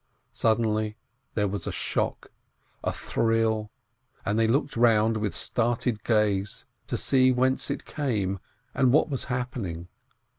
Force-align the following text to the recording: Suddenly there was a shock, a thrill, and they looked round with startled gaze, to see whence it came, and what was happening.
Suddenly 0.33 0.97
there 1.35 1.47
was 1.47 1.67
a 1.67 1.71
shock, 1.71 2.31
a 2.83 2.91
thrill, 2.91 3.69
and 4.25 4.39
they 4.39 4.47
looked 4.47 4.75
round 4.75 5.15
with 5.17 5.35
startled 5.35 6.03
gaze, 6.03 6.65
to 6.87 6.97
see 6.97 7.31
whence 7.31 7.69
it 7.69 7.85
came, 7.85 8.39
and 8.73 8.91
what 8.91 9.09
was 9.09 9.25
happening. 9.25 9.89